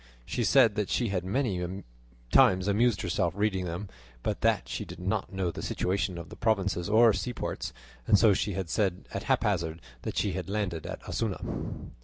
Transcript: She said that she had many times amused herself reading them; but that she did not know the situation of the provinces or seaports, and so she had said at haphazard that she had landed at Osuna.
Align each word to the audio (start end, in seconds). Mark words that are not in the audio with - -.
She 0.25 0.43
said 0.43 0.73
that 0.73 0.89
she 0.89 1.09
had 1.09 1.23
many 1.23 1.83
times 2.31 2.67
amused 2.67 3.03
herself 3.03 3.35
reading 3.37 3.65
them; 3.65 3.87
but 4.23 4.41
that 4.41 4.67
she 4.67 4.83
did 4.83 4.97
not 4.99 5.31
know 5.31 5.51
the 5.51 5.61
situation 5.61 6.17
of 6.17 6.29
the 6.29 6.35
provinces 6.35 6.89
or 6.89 7.13
seaports, 7.13 7.71
and 8.07 8.17
so 8.17 8.33
she 8.33 8.53
had 8.53 8.67
said 8.67 9.05
at 9.13 9.25
haphazard 9.29 9.79
that 10.01 10.17
she 10.17 10.33
had 10.33 10.49
landed 10.49 10.87
at 10.87 11.07
Osuna. 11.07 11.39